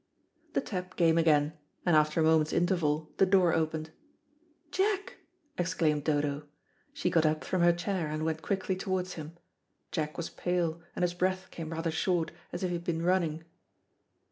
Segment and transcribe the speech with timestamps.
[0.53, 1.53] The tap came again,
[1.85, 3.91] and after a moment's interval the door opened.
[4.71, 5.17] "Jack!"
[5.59, 6.47] exclaimed Dodo.
[6.91, 9.37] She got up from her chair and went quickly towards him.
[9.91, 13.43] Jack was pale, and his breath came rather short, as if he had been running.